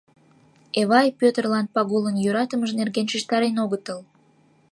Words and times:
Эвай 0.79 1.07
Пӧтырлан 1.19 1.65
Пагулын 1.73 2.15
йӧратымыж 2.23 2.71
нерген 2.79 3.07
шижтарен 3.11 3.55
огытыл. 3.63 3.99